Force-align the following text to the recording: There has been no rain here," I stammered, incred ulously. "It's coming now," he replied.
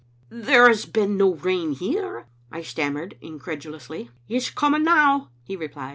There 0.31 0.67
has 0.67 0.87
been 0.87 1.15
no 1.15 1.35
rain 1.35 1.73
here," 1.73 2.25
I 2.51 2.63
stammered, 2.63 3.19
incred 3.21 3.61
ulously. 3.71 4.09
"It's 4.27 4.49
coming 4.49 4.83
now," 4.83 5.29
he 5.43 5.55
replied. 5.55 5.89